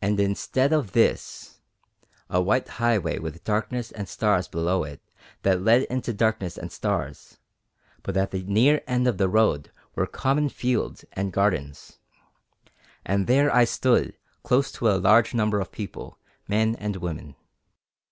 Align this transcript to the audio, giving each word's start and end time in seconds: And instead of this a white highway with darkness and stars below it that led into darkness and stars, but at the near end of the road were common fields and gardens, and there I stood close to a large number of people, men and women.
And 0.00 0.20
instead 0.20 0.72
of 0.72 0.92
this 0.92 1.58
a 2.30 2.40
white 2.40 2.68
highway 2.78 3.18
with 3.18 3.42
darkness 3.42 3.90
and 3.90 4.08
stars 4.08 4.46
below 4.46 4.84
it 4.84 5.00
that 5.42 5.60
led 5.62 5.82
into 5.90 6.12
darkness 6.12 6.56
and 6.56 6.70
stars, 6.70 7.38
but 8.04 8.16
at 8.16 8.30
the 8.30 8.44
near 8.44 8.82
end 8.86 9.08
of 9.08 9.18
the 9.18 9.28
road 9.28 9.72
were 9.96 10.06
common 10.06 10.48
fields 10.48 11.04
and 11.14 11.32
gardens, 11.32 11.98
and 13.04 13.26
there 13.26 13.52
I 13.52 13.64
stood 13.64 14.16
close 14.44 14.70
to 14.78 14.88
a 14.90 15.02
large 15.02 15.34
number 15.34 15.58
of 15.58 15.72
people, 15.72 16.20
men 16.46 16.76
and 16.76 16.94
women. 16.98 17.34